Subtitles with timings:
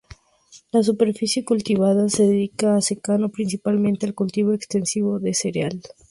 [0.71, 5.79] La superficie cultivada se dedica a secano, principalmente al cultivo extensivo de cereal.